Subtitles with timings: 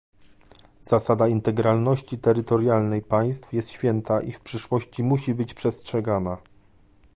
[0.81, 6.37] Zasada integralności terytorialnej państw jest święta i w przyszłości musi być przestrzegana